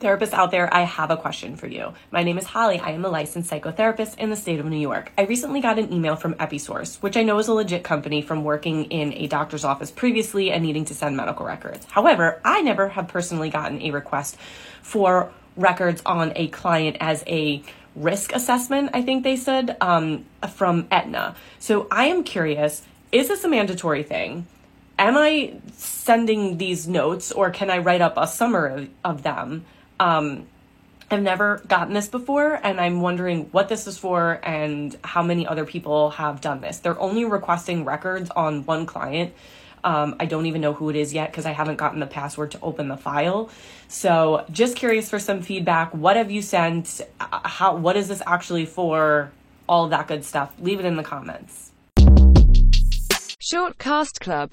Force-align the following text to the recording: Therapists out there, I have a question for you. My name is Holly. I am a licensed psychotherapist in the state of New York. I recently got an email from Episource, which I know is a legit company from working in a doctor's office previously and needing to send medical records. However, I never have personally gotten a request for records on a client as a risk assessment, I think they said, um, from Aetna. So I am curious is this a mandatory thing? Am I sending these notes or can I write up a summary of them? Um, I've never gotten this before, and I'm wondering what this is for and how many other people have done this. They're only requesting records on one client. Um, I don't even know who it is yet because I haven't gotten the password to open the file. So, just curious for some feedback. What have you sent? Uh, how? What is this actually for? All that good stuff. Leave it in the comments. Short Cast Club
Therapists 0.00 0.32
out 0.32 0.50
there, 0.50 0.72
I 0.72 0.84
have 0.84 1.10
a 1.10 1.16
question 1.18 1.56
for 1.56 1.66
you. 1.66 1.92
My 2.10 2.22
name 2.22 2.38
is 2.38 2.46
Holly. 2.46 2.78
I 2.78 2.92
am 2.92 3.04
a 3.04 3.10
licensed 3.10 3.50
psychotherapist 3.50 4.18
in 4.18 4.30
the 4.30 4.36
state 4.36 4.58
of 4.58 4.64
New 4.64 4.78
York. 4.78 5.12
I 5.18 5.24
recently 5.24 5.60
got 5.60 5.78
an 5.78 5.92
email 5.92 6.16
from 6.16 6.32
Episource, 6.36 6.96
which 7.02 7.18
I 7.18 7.22
know 7.22 7.38
is 7.38 7.48
a 7.48 7.52
legit 7.52 7.84
company 7.84 8.22
from 8.22 8.42
working 8.42 8.86
in 8.86 9.12
a 9.12 9.26
doctor's 9.26 9.62
office 9.62 9.90
previously 9.90 10.52
and 10.52 10.64
needing 10.64 10.86
to 10.86 10.94
send 10.94 11.18
medical 11.18 11.44
records. 11.44 11.84
However, 11.84 12.40
I 12.46 12.62
never 12.62 12.88
have 12.88 13.08
personally 13.08 13.50
gotten 13.50 13.82
a 13.82 13.90
request 13.90 14.38
for 14.80 15.34
records 15.54 16.00
on 16.06 16.32
a 16.34 16.48
client 16.48 16.96
as 16.98 17.22
a 17.26 17.62
risk 17.94 18.32
assessment, 18.32 18.92
I 18.94 19.02
think 19.02 19.22
they 19.22 19.36
said, 19.36 19.76
um, 19.82 20.24
from 20.54 20.88
Aetna. 20.90 21.36
So 21.58 21.86
I 21.90 22.06
am 22.06 22.24
curious 22.24 22.82
is 23.12 23.28
this 23.28 23.44
a 23.44 23.48
mandatory 23.48 24.04
thing? 24.04 24.46
Am 24.98 25.18
I 25.18 25.56
sending 25.72 26.56
these 26.56 26.88
notes 26.88 27.32
or 27.32 27.50
can 27.50 27.68
I 27.68 27.78
write 27.78 28.00
up 28.00 28.14
a 28.16 28.26
summary 28.26 28.90
of 29.04 29.24
them? 29.24 29.66
Um, 30.00 30.46
I've 31.10 31.22
never 31.22 31.62
gotten 31.68 31.92
this 31.92 32.08
before, 32.08 32.54
and 32.54 32.80
I'm 32.80 33.00
wondering 33.00 33.46
what 33.52 33.68
this 33.68 33.86
is 33.86 33.98
for 33.98 34.40
and 34.42 34.96
how 35.04 35.22
many 35.22 35.46
other 35.46 35.64
people 35.64 36.10
have 36.10 36.40
done 36.40 36.60
this. 36.60 36.78
They're 36.78 36.98
only 36.98 37.24
requesting 37.24 37.84
records 37.84 38.30
on 38.30 38.64
one 38.64 38.86
client. 38.86 39.34
Um, 39.84 40.16
I 40.18 40.26
don't 40.26 40.46
even 40.46 40.60
know 40.60 40.72
who 40.72 40.88
it 40.88 40.96
is 40.96 41.12
yet 41.12 41.30
because 41.30 41.46
I 41.46 41.52
haven't 41.52 41.76
gotten 41.76 42.00
the 42.00 42.06
password 42.06 42.52
to 42.52 42.60
open 42.60 42.88
the 42.88 42.96
file. 42.96 43.50
So, 43.88 44.44
just 44.50 44.76
curious 44.76 45.10
for 45.10 45.18
some 45.18 45.42
feedback. 45.42 45.92
What 45.94 46.16
have 46.16 46.30
you 46.30 46.42
sent? 46.42 47.00
Uh, 47.18 47.40
how? 47.44 47.76
What 47.76 47.96
is 47.96 48.08
this 48.08 48.22
actually 48.26 48.66
for? 48.66 49.32
All 49.68 49.88
that 49.88 50.06
good 50.08 50.24
stuff. 50.24 50.52
Leave 50.60 50.80
it 50.80 50.86
in 50.86 50.96
the 50.96 51.02
comments. 51.02 51.72
Short 53.42 53.78
Cast 53.78 54.20
Club 54.20 54.48